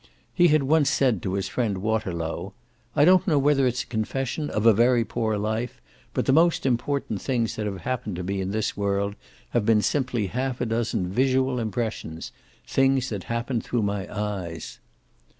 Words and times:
He 0.33 0.47
had 0.47 0.63
once 0.63 0.89
said 0.89 1.21
to 1.21 1.33
his 1.35 1.47
friend 1.47 1.77
Waterlow: 1.77 2.53
"I 2.95 3.05
don't 3.05 3.27
know 3.27 3.37
whether 3.37 3.67
it's 3.67 3.83
a 3.83 3.85
confession 3.85 4.49
of 4.49 4.65
a 4.65 4.73
very 4.73 5.05
poor 5.05 5.37
life, 5.37 5.79
but 6.15 6.25
the 6.25 6.33
most 6.33 6.65
important 6.65 7.21
things 7.21 7.55
that 7.55 7.67
have 7.67 7.81
happened 7.81 8.15
to 8.15 8.23
me 8.23 8.41
in 8.41 8.49
this 8.49 8.75
world 8.75 9.13
have 9.51 9.63
been 9.63 9.83
simply 9.83 10.25
half 10.25 10.59
a 10.59 10.65
dozen 10.65 11.05
visual 11.07 11.59
impressions 11.59 12.31
things 12.65 13.09
that 13.09 13.25
happened 13.25 13.63
through 13.63 13.83
my 13.83 14.11
eyes." 14.11 14.79